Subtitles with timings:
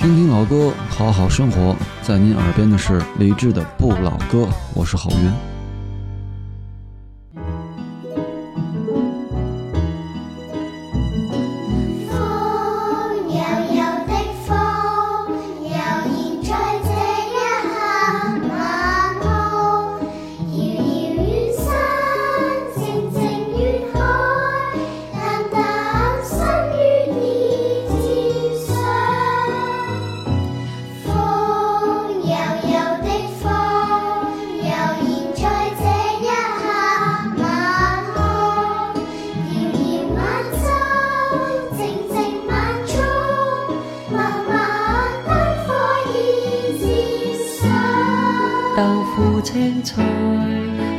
[0.00, 1.76] 听听老歌，好好生活。
[2.00, 5.49] 在您耳边的是李志的《不老歌》，我是郝云。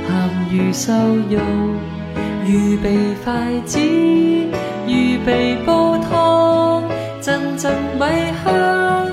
[0.07, 0.09] 咸
[0.49, 0.93] 鱼瘦
[1.29, 1.39] 肉
[2.45, 3.79] 预备筷子
[4.87, 6.83] 预备煲汤
[7.21, 8.01] 阵阵米
[8.43, 9.07] 香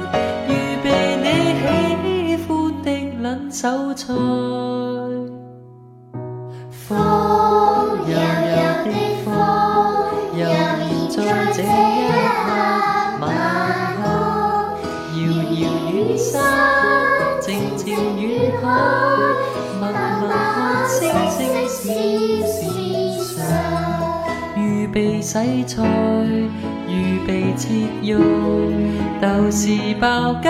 [0.49, 0.87] 预备
[1.23, 2.87] 你喜欢的
[3.21, 4.07] 冷手菜
[6.71, 6.99] 风
[8.07, 8.91] 悠悠的
[9.25, 9.27] 风
[10.37, 10.79] 悠然
[11.11, 11.17] 在
[11.53, 12.09] 这一
[12.47, 12.49] 刻
[13.21, 13.25] 晚
[13.97, 14.03] 空
[15.17, 15.21] 遥
[15.53, 16.33] 遥远山
[17.41, 17.87] 静静
[18.21, 19.08] 远海
[25.21, 25.85] 洗菜，
[26.89, 27.69] 预备切
[28.03, 28.19] 肉，
[29.21, 30.49] 豆豉爆鸡，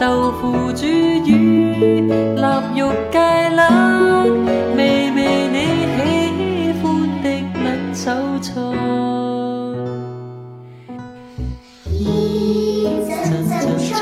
[0.00, 5.18] 豆腐煮鱼，腊肉芥冷，味味
[5.52, 5.56] 你
[5.92, 6.86] 喜欢
[7.22, 7.26] 的
[7.62, 8.50] 两手菜。
[11.84, 13.36] 今
[13.76, 13.92] 天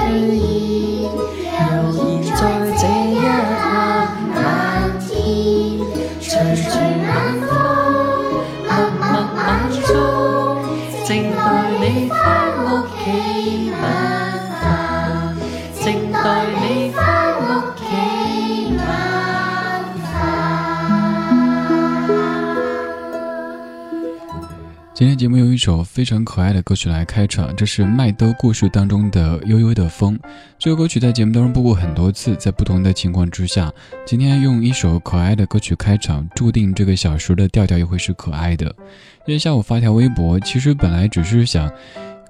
[25.27, 30.17] 节目有一首非常可爱的歌曲来开场，这是《麦兜故事》当中的《悠悠的风》。
[30.57, 33.69] 这首歌曲在节目当中播过很多次，在不同的情况之下，
[34.07, 38.67] 今天用一首可爱的歌曲开场，注定这个小时的调调又会是可爱的。
[38.67, 41.69] 今天下午发条微博，其实本来只是想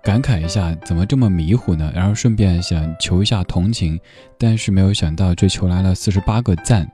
[0.02, 4.00] 感慨一下怎么这么迷糊呢，然后顺便想求一下同情，
[4.38, 6.90] 但是没有想到这求来了四十八个赞。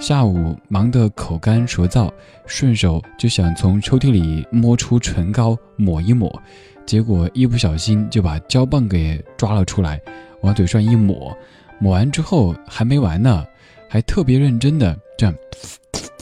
[0.00, 2.10] 下午忙得口干舌燥，
[2.46, 6.42] 顺手就想从抽屉里摸出唇膏抹一抹，
[6.84, 10.00] 结果一不小心就把胶棒给抓了出来，
[10.42, 11.34] 往嘴上一抹，
[11.78, 13.46] 抹完之后还没完呢，
[13.88, 15.34] 还特别认真的这样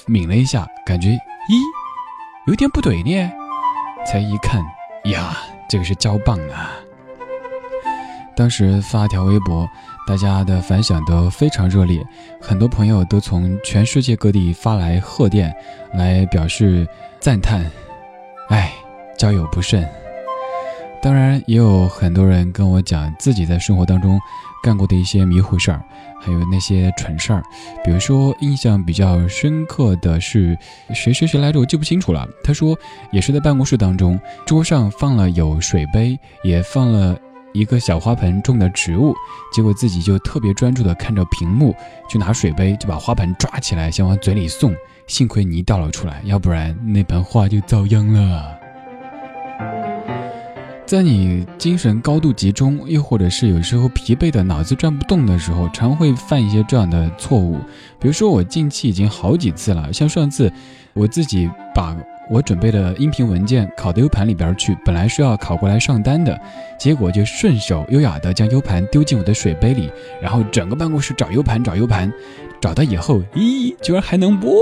[0.06, 1.58] 抿了一下，感觉咦
[2.46, 3.32] 有点不对呢，
[4.06, 4.62] 才一看
[5.04, 5.36] 呀，
[5.68, 6.70] 这个是胶棒啊！
[8.36, 9.68] 当时发条微博。
[10.06, 12.04] 大家的反响都非常热烈，
[12.40, 15.54] 很多朋友都从全世界各地发来贺电，
[15.94, 16.86] 来表示
[17.20, 17.64] 赞叹。
[18.48, 18.72] 哎，
[19.16, 19.88] 交友不慎。
[21.00, 24.18] 当然，也有很多人跟我讲自己在生活当中
[24.62, 25.82] 干过的一些迷糊事儿，
[26.20, 27.42] 还有那些蠢事儿。
[27.84, 30.56] 比如说，印象比较深刻的是
[30.94, 32.28] 谁谁谁来着，我记不清楚了。
[32.44, 32.78] 他说，
[33.10, 37.16] 也是在办公室当中，桌上放了有水杯，也放了。
[37.52, 39.14] 一个小花盆种的植物，
[39.52, 41.74] 结果自己就特别专注的看着屏幕，
[42.08, 44.74] 去拿水杯就把花盆抓起来想往嘴里送，
[45.06, 48.58] 幸亏泥倒了出来，要不然那盆花就遭殃了。
[50.86, 57.58] 在你精神高度集中，又或者是有时候疲惫的脑子转不动的时候，常会犯一些这样的错误。
[57.98, 60.52] 比如说我近期已经好几次了，像上次
[60.94, 61.96] 我自己把。
[62.32, 66.40] 我准备的音频文件拷到 U 盘里边去，本来是要拷过来上单的，
[66.78, 72.10] 结果就顺手优雅的将 U 盘丢进我的水杯里，然后整个办公室找 U 盘找 U 盘，
[72.58, 74.54] 找到以后，咦，居然还能播！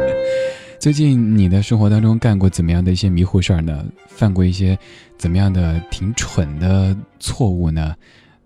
[0.78, 3.82] 最近你的生活当中干过怎么样的一些迷糊事儿呢？
[4.08, 4.78] 犯过一些
[5.16, 7.96] 怎么样的挺蠢的错误呢？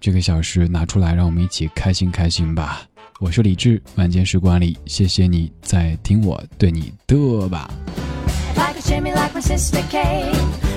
[0.00, 2.82] 这个小时拿出来，让我们一起开心开心吧！
[3.18, 7.68] 我是李志，晚间时光里，谢谢你在听我对你的吧。
[8.86, 10.34] Shimmy like my sister Kate.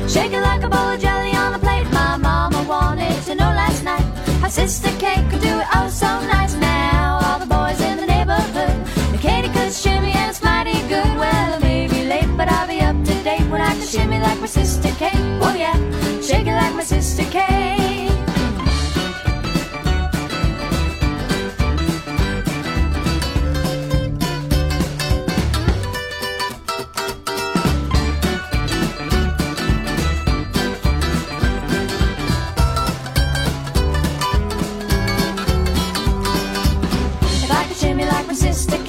[0.07, 1.87] Shake it like a bowl of jelly on a plate.
[1.91, 4.01] My mama wanted to know last night
[4.41, 6.55] how sister Kate could do it oh so nice.
[6.55, 8.75] Now all the boys in the neighborhood,
[9.13, 11.11] the Katie could shimmy and it's mighty good.
[11.21, 14.19] Well, I may be late, but I'll be up to date when I can shimmy
[14.19, 15.25] like my sister Kate.
[15.45, 15.77] Oh yeah,
[16.21, 17.78] shake it like my sister Kate.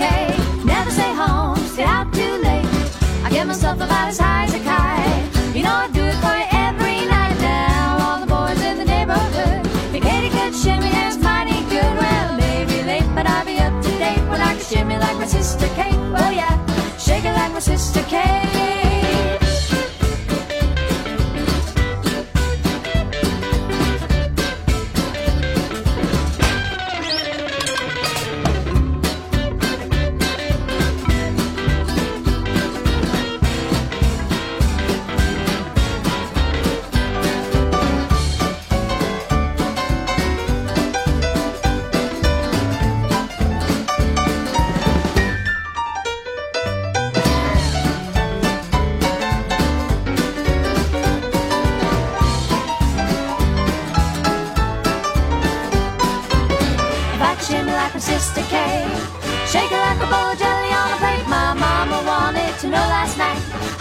[0.01, 0.37] okay.
[0.65, 2.67] Never stay home, stay out too late.
[3.25, 5.57] I get myself about as high as a kite.
[5.57, 7.99] You know I do it for you every night now.
[8.05, 11.93] All the boys in the neighborhood, the Katie good shimmy and mighty good.
[12.03, 14.23] Well, maybe late, but I'll be up to date.
[14.31, 16.01] Well, I can shimmy like my sister Kate.
[16.21, 16.55] Oh yeah,
[16.97, 18.10] shake it like my sister Kate.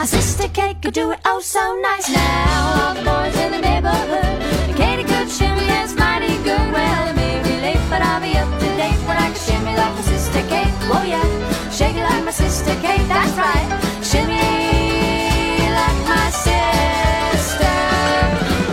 [0.09, 2.09] Sister Kate could do it oh so nice.
[2.09, 4.41] Now all the boys in the neighborhood,
[4.75, 6.67] Katie could shimmy is mighty good.
[6.73, 9.73] Well, I may be late, but I'll be up to date when I can shimmy
[9.77, 10.73] like my sister Kate.
[10.89, 11.21] Oh yeah,
[11.69, 13.05] shake it like my sister Kate.
[13.07, 13.67] That's right,
[14.01, 17.77] shimmy like my sister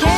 [0.01, 0.17] Kate.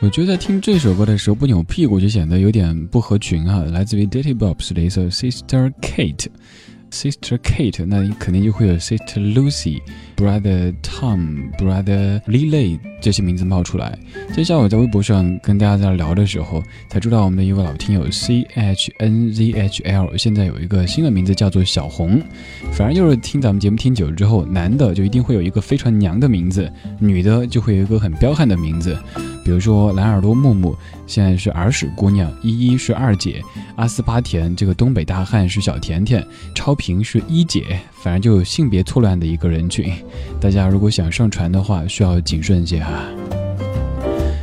[0.00, 3.64] 我觉得听这首歌的时候不扭屁股就显得有点不合群啊。
[3.72, 6.26] 来自于 Dirty Bobs 的一首 Sister Kate。
[6.96, 9.82] Sister Kate，那你肯定就会有 Sister Lucy、
[10.16, 13.98] Brother Tom、Brother Lily 这些名字冒出来。
[14.28, 22.22] 今天下午在微博上跟大家在聊的时候，才知道我们的一位老听友 C H N Z H L 现在有一个新的名字叫做小红。
[22.72, 28.96] 反正就是听咱们节目听久了之后，男的就一定会有一个非常娘的名字，女的就会有一个很彪悍的名字。
[29.46, 30.76] 比如说蓝耳朵木木
[31.06, 33.40] 现在是儿时姑娘，依依是二姐，
[33.76, 39.92] 阿斯巴甜这个东北大汉是小甜甜，超平是一姐，反正就有性别错乱的一个人群。
[40.40, 43.04] 大家如果想上传的话，需要谨慎些哈。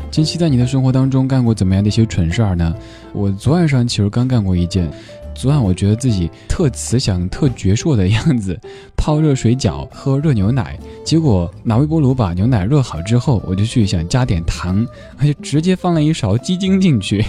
[0.10, 2.74] 近期在你的生活当中干过怎么样的一些蠢事儿呢？
[3.12, 4.90] 我昨晚上其实刚干过一件。
[5.36, 8.60] 昨晚我觉得自己特慈祥、特矍铄的样子，
[8.96, 14.86] 泡热水饺、喝热牛奶，结果拿微波炉把牛奶热好之后，我就去想加点糖，
[15.18, 17.26] 而且直接放了一勺鸡精进去，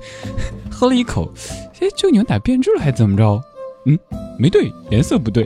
[0.70, 1.32] 喝了一口，
[1.80, 3.40] 哎，这牛奶变质了还怎么着？
[3.86, 3.98] 嗯，
[4.38, 5.44] 没对，颜色不对。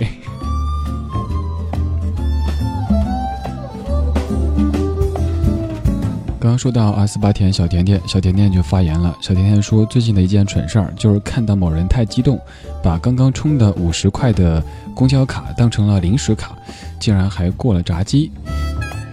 [6.41, 9.15] 刚刚说到阿斯巴甜小甜甜，小甜甜就发言了。
[9.21, 12.41] 小甜甜说，最近的一件蠢事儿就是看到某人太激动，
[12.83, 14.65] 把刚刚充的五十块的
[14.95, 16.57] 公交卡当成了临时卡，
[16.99, 18.33] 竟然还过了闸机。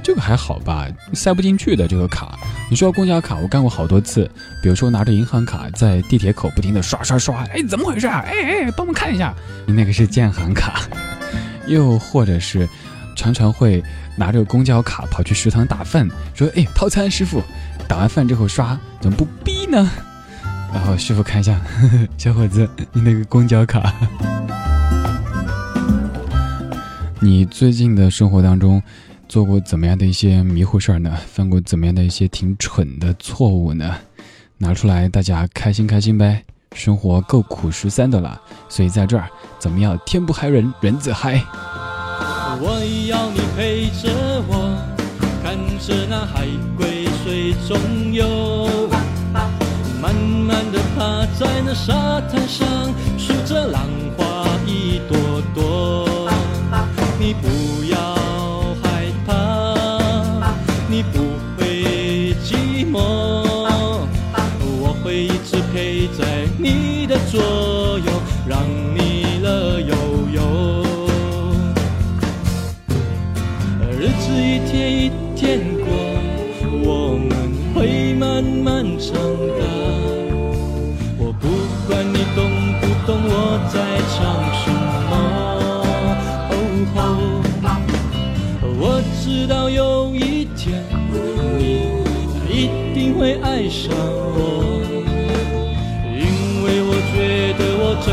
[0.02, 2.40] 这个还好吧，塞不进去的这个卡。
[2.70, 4.24] 你说公交卡，我干过好多次，
[4.64, 8.24] 比如说拿着银行卡在地铁口不停的刷刷刷，哎，怎么回事啊？
[8.26, 9.36] 哎哎，帮忙看一下，
[9.68, 10.80] 那个是建行卡。
[11.68, 12.66] 又或者是
[13.18, 13.84] 常常会。
[14.20, 17.40] 拿着公交卡跑去食堂打饭，说：“哎，套餐师傅，
[17.88, 19.92] 打完饭之后刷，怎么不逼呢？”
[20.74, 23.94] 然后师傅看一下，呵 呵小伙子，你那个公交卡。
[27.22, 28.82] 你最近的生活当中
[29.30, 31.16] 做过怎么样的一些迷糊事儿呢？
[31.32, 33.98] 犯过怎么样的一些挺蠢的错误呢？
[34.58, 36.44] 拿出来，大家开心开心呗。
[36.74, 39.96] 生活够苦十三的了，所以在这儿怎么样？
[40.08, 41.40] 天不害人，人自嗨。
[42.60, 44.10] 我要你陪着
[44.48, 44.76] 我，
[45.44, 47.78] 看着那海龟水中
[48.12, 48.90] 游，
[50.02, 52.68] 慢慢的趴在那沙滩上，
[53.18, 53.84] 数着浪
[54.18, 56.07] 花一朵朵。
[83.08, 83.32] 懂我
[83.72, 83.80] 在
[84.12, 84.20] 唱
[84.60, 84.68] 什
[85.10, 85.12] 么，
[86.52, 86.54] 哦
[86.94, 87.00] 吼！
[88.80, 88.84] 我
[89.24, 90.84] 知道有一天
[91.58, 91.88] 你
[92.50, 94.38] 一定会爱上我，
[96.14, 96.22] 因
[96.66, 97.16] 为我觉
[97.58, 98.08] 得我真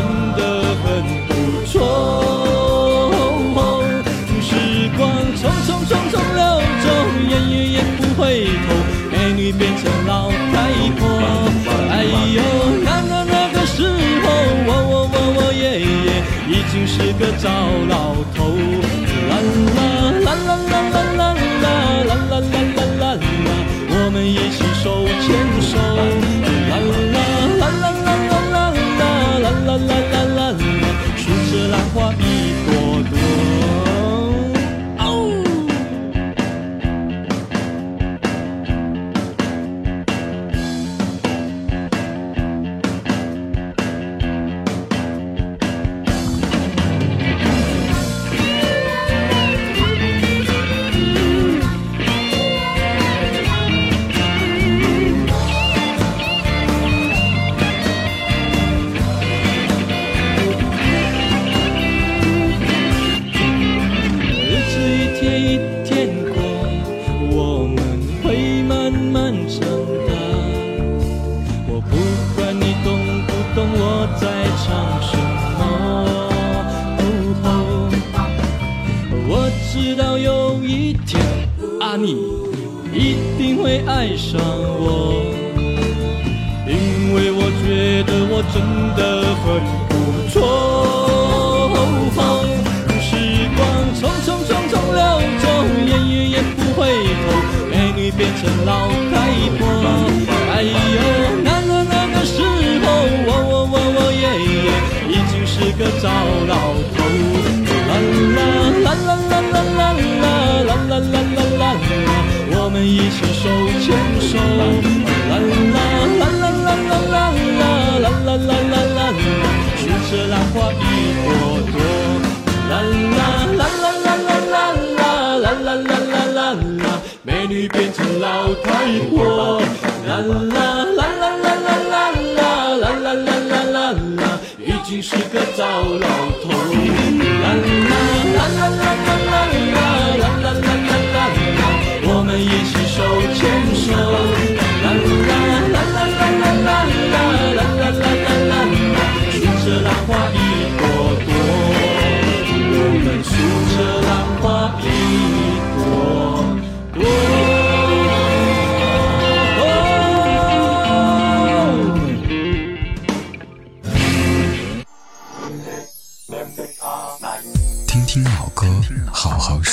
[105.57, 106.11] 是个糟
[106.49, 106.57] 老
[106.97, 107.44] 头。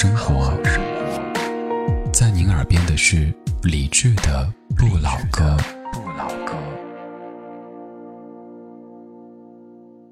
[0.02, 0.52] 生活。
[2.12, 3.32] 在您耳边的是
[3.62, 5.56] 李志的不老歌。
[5.94, 6.58] 不老歌。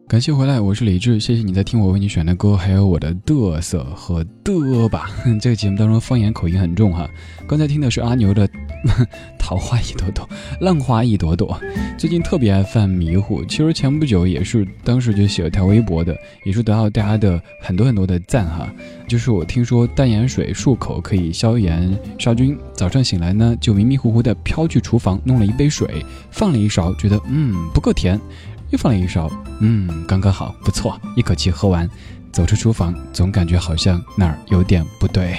[0.07, 5.09] 感谢回来，我是李志，谢谢你在听我为你选的歌，还有我的嘚瑟和嘚吧。
[5.41, 7.09] 这个节目当中方言口音很重哈。
[7.47, 8.47] 刚才听的是阿牛的
[9.37, 10.27] 《桃花一朵朵》，
[10.59, 11.59] 浪花一朵朵。
[11.97, 18.67] 最近特别爱犯迷糊，其实前不久也是，当时就写了条微博的，也是得到大家的很多很多的赞哈。
[19.07, 28.19] 就是我听说淡盐水漱口可以消炎杀菌，早上醒来呢就迷迷糊糊的飘去厨房弄了一杯水，放了一勺，觉得嗯不够甜。
[28.71, 29.27] 又放了一勺，
[29.61, 30.95] 嗯，刚刚好，不错。
[31.15, 31.89] 一口气喝完，
[32.31, 35.35] 走出厨房，总感觉好像哪儿有点不对。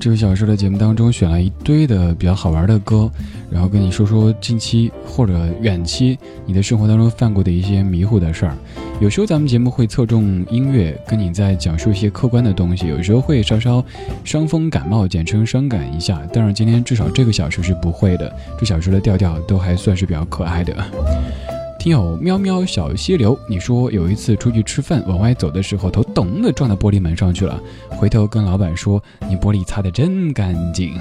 [0.00, 3.10] 这个小时的节目当中选了一堆的比较好玩的歌，
[3.50, 8.56] 然后跟你说说近期或者远期你的生活当中犯过的一些迷糊的事儿。
[8.98, 13.84] 有时候咱们节目会侧重音乐，跟你在讲述一些客观的东西；有时候会稍稍
[14.24, 16.22] 伤风感冒，简称伤感一下。
[16.32, 20.74] 但是，今天至少这个小时是不会的，这小时的调调都还算是比较可爱的。
[21.80, 27.58] 听友喵喵小溪流，你说有一次出去吃饭，往外走的时候，头咚的撞到玻璃门上去了，
[27.88, 30.94] 回头跟老板说：“你玻璃擦得真干净。”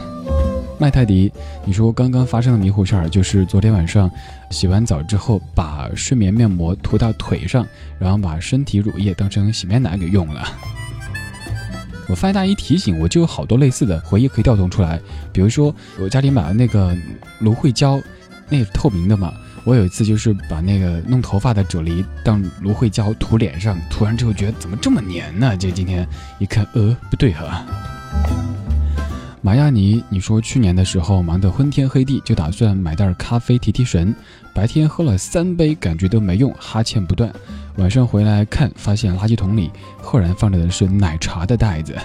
[0.79, 1.29] 麦泰迪，
[1.65, 4.09] 你说刚刚发生的迷糊事儿，就是昨天晚上
[4.51, 7.67] 洗完澡之后，把睡眠面膜涂到腿上，
[7.99, 10.47] 然后把身体乳液当成洗面奶给用了。
[12.07, 14.97] 我发现大家一提醒，我就有好多类似的回忆可以调动出来，
[15.33, 16.95] 比如说我家里买了那个
[17.39, 17.99] 芦荟胶，
[18.47, 19.33] 那透明的嘛。
[19.63, 25.55] 我有一次就是把那个弄头发的啫喱当芦荟胶涂脸上，涂完之后觉得怎么这么黏呢？
[25.55, 26.07] 就今天
[26.39, 27.65] 一看，呃，不对哈。
[29.41, 34.13] 马亚尼，你说去年的时候忙得昏天黑地，就打算买袋咖啡提提神，
[34.53, 37.31] 白天喝了三杯，感觉都没用，哈欠不断。
[37.77, 41.95] 晚上回来看，发现垃圾桶里赫然放着的是奶茶的袋子。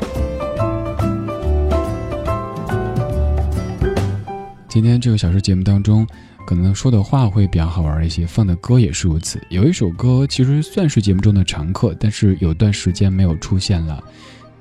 [4.69, 6.07] 今天这个小时节目当中，
[6.47, 9.41] 可能说的话会比较好玩一些，放的歌也是如此。
[9.49, 14.03] 有一首歌其实算是节目中的常客，但是有段时间没有出现了。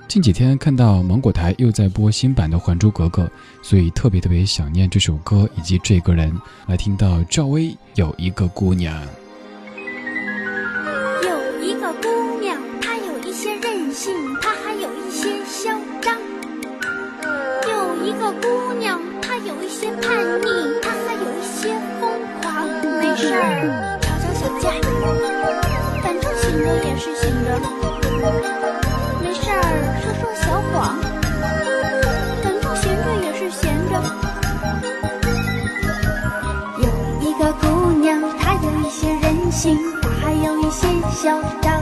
[0.08, 3.24] 近几天看到芒果台又在播新版的《还珠格格》，
[3.62, 6.32] 所以特别特别想念这首歌以及这个人。
[6.68, 9.02] 来听到赵薇有一个姑娘，
[11.24, 15.72] 有一个姑娘，她有一些任性，她还有一些嚣
[16.02, 16.16] 张。
[17.70, 20.93] 有一个姑娘，她有一些叛逆，她。
[23.24, 23.40] 事儿，
[24.02, 24.68] 吵吵小架，
[26.04, 27.48] 反正醒着也是醒着。
[29.22, 29.56] 没事儿，
[30.04, 31.00] 说说小谎，
[32.44, 33.92] 反正闲着也是闲着。
[36.80, 36.86] 有
[37.22, 41.82] 一个姑娘，她有一些任性，她还有一些嚣张。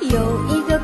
[0.00, 0.76] 有一个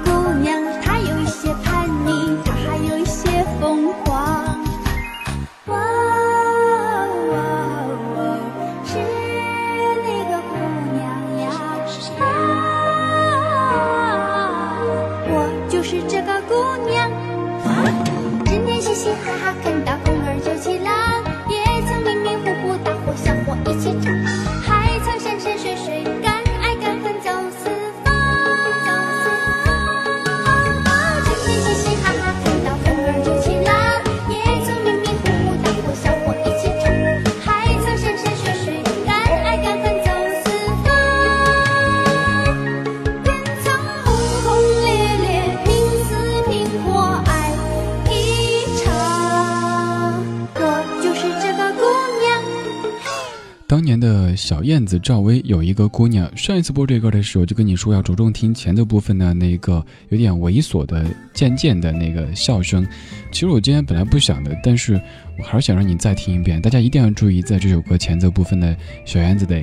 [19.07, 19.46] secret
[54.99, 56.31] 赵薇有一个姑娘。
[56.37, 62.87] 上一次播这歌的时候，就跟你说要着重听前奏部分的那个有点猥琐的渐渐的那个笑声。
[63.31, 65.01] 其实我今天本来不想的，但是
[65.39, 66.61] 我还是想让你再听一遍。
[66.61, 69.57] 大家一定要注意，在这首歌前奏部分的小燕子的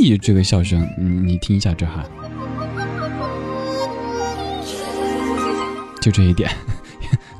[0.00, 2.04] 咦这个笑声，嗯，你听一下这哈，
[6.00, 6.50] 就这一点。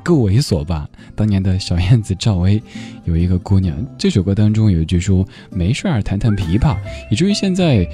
[0.03, 0.89] 够猥琐吧？
[1.17, 2.61] 当年的小燕子赵薇
[3.05, 6.77] 有一个姑娘，这首歌当中有一句说“没事儿弹弹琵琶”，
[7.09, 7.85] 以至于现在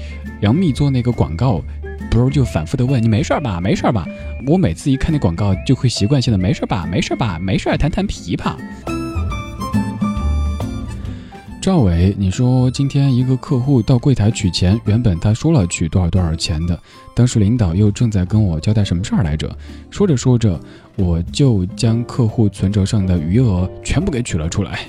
[0.42, 1.62] 杨幂做那个广告，
[2.10, 3.58] 不是就反复的问你没事儿吧？
[3.62, 4.06] 没事儿吧？
[4.46, 6.86] 我每次一看那广告，就会习惯性的没事儿吧？
[6.86, 7.38] 没事儿吧？
[7.40, 8.54] 没事儿弹弹琵琶。
[11.64, 16.78] 赵伟，你说今天一个客户到柜台取钱，原本他说了取多少多少钱的，
[17.14, 19.50] 当时领导又正在跟我交代什么事儿来着？
[19.90, 20.60] 说着说着，
[20.96, 24.80] 我就将客户存折上的余额全部给取了出来。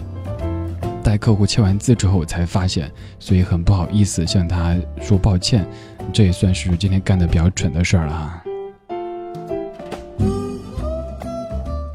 [1.02, 5.66] 待客户签完字之后才发现，所以很不好意思向他说抱歉，
[6.12, 8.44] 这也算是今天干的比较蠢的事儿了。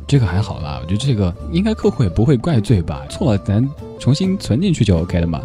[0.06, 3.68] 这个还好啦，我觉得这个应该客户也不会怪罪吧，错了咱。
[4.00, 5.40] 重新存进去就 OK 了嘛。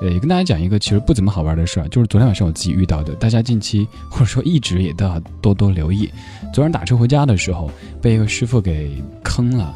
[0.00, 3.14] 呃，也跟大家讲一个其实不怎么好玩的事儿，就是昨天晚上我自己遇到的。
[3.16, 6.10] 大家近期 或者说一直也都要多多留意。
[6.54, 9.74] 昨晚打车回家的时候，被一个师傅给坑了。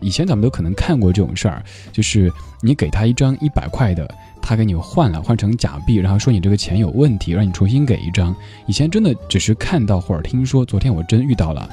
[0.00, 1.62] 以前咱们都可能看过这种事儿，
[1.92, 4.08] 就是你给他一张一百块的，
[4.40, 8.34] 他给你换了换成假币，然后说你这个钱有问题，让你重新给一张。
[8.66, 11.68] 以前真的只是看到或者听说，昨天我真遇到了。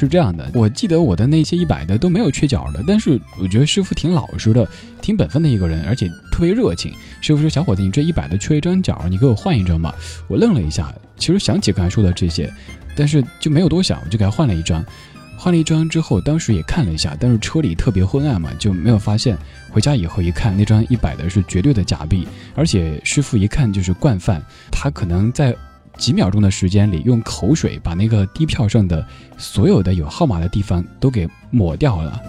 [0.00, 4.66] 是这样的，我记得我的那些一百的都没有缺角的，但是我觉得师傅挺老实的，
[5.02, 6.90] 挺本分的一个人，而且特别热情。
[7.20, 9.94] 师傅说：“小伙子，你这一百的缺一张角，你给我换一张吧。”
[10.26, 12.50] 我愣了一下，其实想起刚才说的这些，
[12.96, 14.82] 但是就没有多想，我就给他换了一张。
[15.36, 19.36] 换了一张之后，当时也看了一下，但是车里特别昏暗嘛，就没有发现。
[19.70, 25.54] 回家以后一看，那张一百的是绝对的假币，而且师傅一看就是惯犯，他可能在。
[25.96, 32.20] 几秒钟的时间里，用口水把那个低票上的所有的有号码的地方都给抹掉了。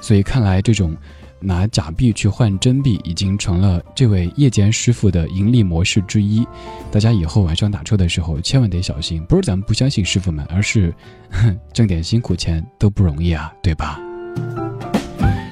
[0.00, 0.96] 所以看来，这种
[1.38, 6.46] 拿假币去换真币已经成了这位夜间师傅的盈利模式之一。
[6.90, 10.92] 大家以后晚上打车的时候千万得小心，不是咱们不相信师傅们，而是
[11.72, 14.00] 挣点辛苦钱都不容易啊，对吧？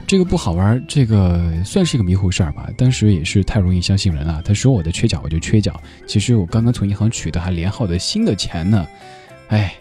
[0.08, 2.66] 这个不好玩，这个算是一个迷糊事儿吧。
[2.78, 4.40] 当时也是太容易相信人了。
[4.42, 5.78] 他说我的缺角，我就缺角。
[6.06, 8.88] 其实我刚刚从银行取的还连号的新的钱呢。
[9.48, 9.74] 哎，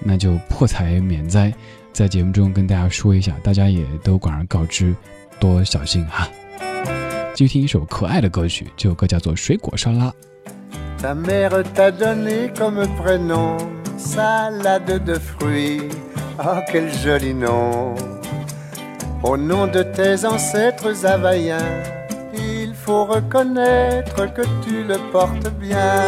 [0.00, 1.54] 那就破财免灾，
[1.92, 4.92] 在节目中跟大家说一下，大家也都广而告之，
[5.38, 6.28] 多小心哈。
[7.32, 10.12] 继续听一首可爱的歌曲，这首歌叫做《水果沙拉》。
[19.22, 21.82] Au nom de tes ancêtres havaïens,
[22.32, 26.02] il faut reconnaître que tu le portes bien.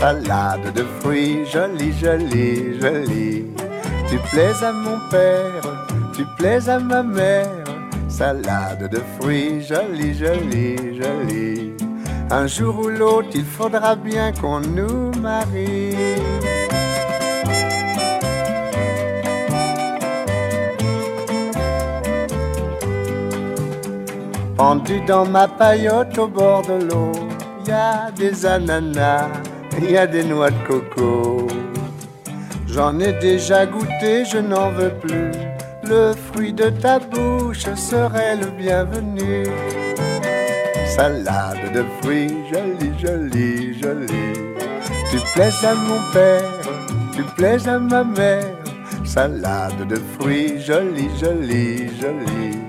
[0.00, 3.44] Salade de fruits, jolie, jolie, jolie.
[4.08, 7.64] Tu plais à mon père, tu plais à ma mère.
[8.08, 11.74] Salade de fruits, jolie, jolie, jolie.
[12.30, 15.96] Un jour ou l'autre, il faudra bien qu'on nous marie.
[24.58, 27.12] Pendu dans ma paillote au bord de l'eau,
[27.64, 29.28] y a des ananas,
[29.80, 31.46] y a des noix de coco.
[32.66, 35.30] J'en ai déjà goûté, je n'en veux plus.
[35.84, 39.46] Le fruit de ta bouche serait le bienvenu.
[40.86, 44.56] Salade de fruits, jolie, jolie, jolie.
[45.12, 46.42] Tu plais à mon père,
[47.14, 48.56] tu plais à ma mère.
[49.04, 52.67] Salade de fruits, jolie, jolie, jolie.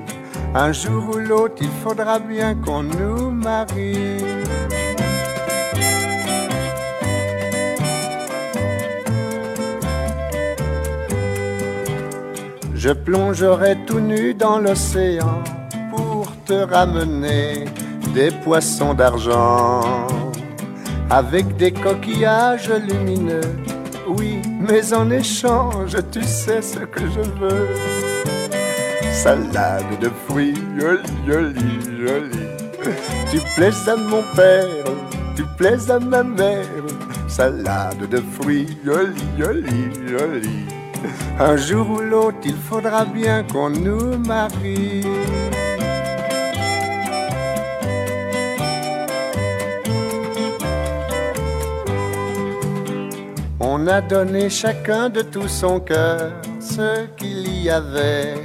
[0.55, 4.17] Un jour ou l'autre, il faudra bien qu'on nous marie.
[12.73, 15.43] Je plongerai tout nu dans l'océan
[15.91, 17.65] pour te ramener
[18.15, 19.81] des poissons d'argent
[21.12, 23.55] avec des coquillages lumineux.
[24.07, 28.09] Oui, mais en échange, tu sais ce que je veux
[29.23, 32.47] salade de fruits, jolie, jolie, jolie.
[33.29, 34.86] Tu plais à mon père,
[35.36, 36.86] tu plais à ma mère,
[37.27, 40.65] salade de fruits, jolie, jolie, jolie.
[41.38, 45.03] Un jour ou l'autre, il faudra bien qu'on nous marie.
[53.60, 58.36] On a donné chacun de tout son cœur ce qu'il y avait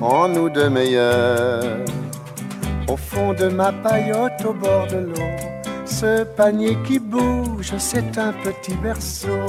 [0.00, 1.84] en nous de meilleurs.
[2.88, 5.30] au fond de ma paillote au bord de l'eau.
[5.84, 9.46] Ce panier qui bouge, c'est un petit berceau.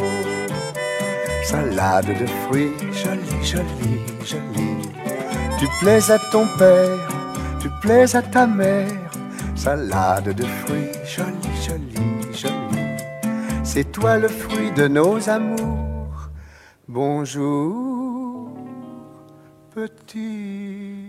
[1.44, 4.90] Salade de fruits, jolie, jolie, jolie.
[5.58, 7.08] Tu plais à ton père,
[7.60, 9.12] tu plais à ta mère.
[9.56, 12.98] Salade de fruits, jolie, jolie, jolie.
[13.64, 16.30] C'est toi le fruit de nos amours.
[16.88, 17.91] Bonjour,
[19.74, 21.01] petit.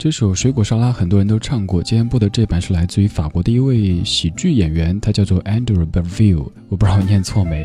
[0.00, 7.62] 这首《水果沙拉》很多人都唱过，今天播的这版是来自于法国的一位喜剧演员，他叫做 Andrew Bellevue，我不知道念错没。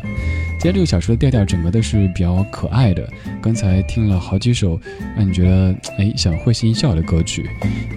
[0.60, 3.08] 今天这个小说的调调整个的是比较可爱的，
[3.40, 4.78] 刚才听了好几首
[5.16, 7.48] 让你觉得哎想会心一笑的歌曲，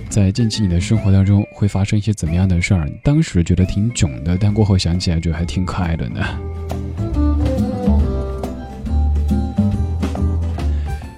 [0.07, 2.89] 在近期你的生活当中会发生一些怎么样的事儿？
[3.03, 6.21] 当时觉得挺囧的，但过后想起来觉得还挺可爱的呢。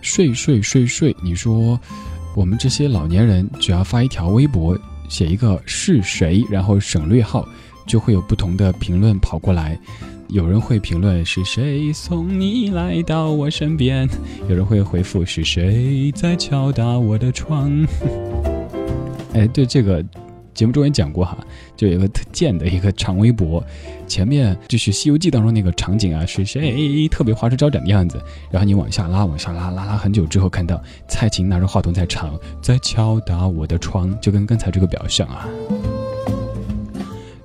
[0.02, 1.80] 睡睡睡睡，你说
[2.36, 4.78] 我们这些老年人只要发一条微博，
[5.10, 7.48] 写一个是谁，然后省略号，
[7.86, 9.78] 就会有不同的评论跑过来。
[10.30, 14.08] 有人会评论是谁送你来到我身边，
[14.48, 17.86] 有人会回复是谁在敲打我的窗。
[19.36, 20.02] 哎，对这个
[20.54, 21.38] 节目中也讲过哈，
[21.76, 23.64] 就有一个特贱的一个长微博，
[24.08, 35.48] 前面就是《西游记》当中那个场景啊，是谁特别花枝招展的样子，然后你往下拉，往下拉，拉拉很久之后，看到蔡琴拿着话筒在唱，在敲打我的窗，就跟刚才这个表像啊。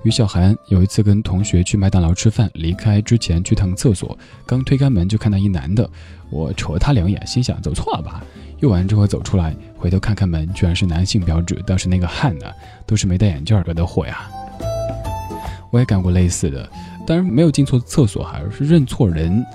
[0.03, 5.89] 于小涵有一次跟同学去麦当劳吃饭，离开之前去趟厕所，刚推开门就看到一男的，
[6.29, 8.23] 我瞅了他两眼，心想走错了吧。
[8.59, 12.45] 用完之后走出来，回头看看门，居然是男性标志，当时那个汗呢，
[12.85, 14.27] 都是没戴眼镜惹的祸呀。
[15.69, 16.67] 我也干过类似的，
[17.05, 19.45] 当然没有进错厕所，还是认错人，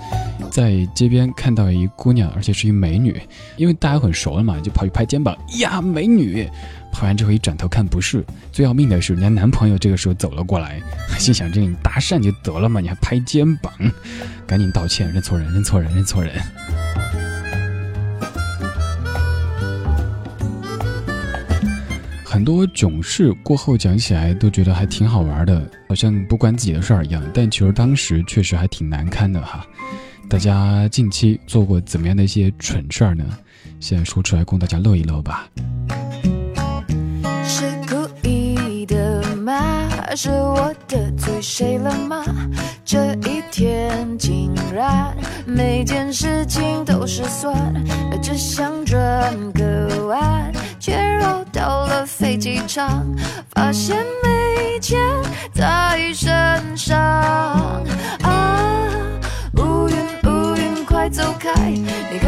[0.51, 3.19] 在街边看到一姑娘，而且是一美女，
[3.57, 6.47] 因为大家很熟了嘛，就跑去拍肩膀，呀，美女！
[6.91, 10.79] 拍完之后一转头看不是，最要命的是人家男朋友这个时候走了过来，
[11.17, 13.73] 心想这你搭讪就得了嘛，你还拍肩膀，
[14.45, 16.31] 赶紧道歉，认错人，认错人，认错人。
[22.33, 27.21] 很多囧事过后讲起来都觉得还挺好玩的，好像不关自己的事儿一样。
[27.31, 29.63] 但其实当时确实还挺难堪的哈。
[30.27, 33.23] 大家近期做过怎么样的一些蠢事儿呢？
[33.79, 35.47] 现在说出来供大家乐一乐吧。
[37.43, 39.87] 是故意的吗？
[40.15, 42.25] 是我得罪谁了吗？
[42.83, 45.15] 这一天竟然
[45.45, 47.55] 每件事情都失算，
[48.23, 50.51] 只想转个弯，
[50.83, 53.05] 却绕到了飞机场，
[53.55, 54.99] 发现没钱
[55.53, 56.99] 在身上。
[58.21, 58.85] 啊，
[59.55, 61.53] 乌云乌云快走开！
[61.69, 62.27] 你可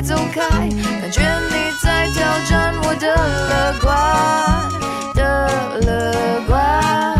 [0.00, 0.40] 快走开！
[0.40, 3.14] 感觉你在挑战我的
[3.50, 3.86] 乐观
[5.14, 5.20] 的
[5.82, 7.19] 乐观。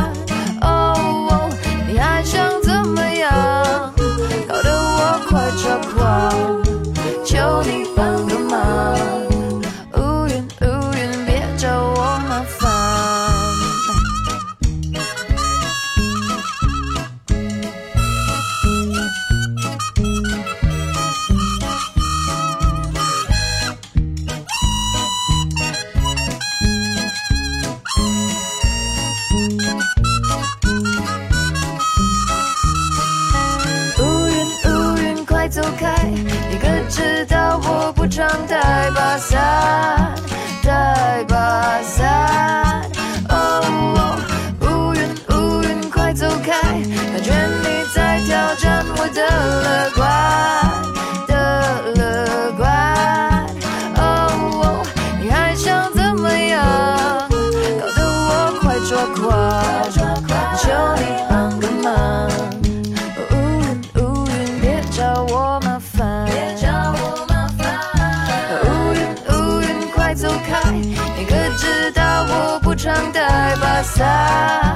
[74.00, 74.69] time.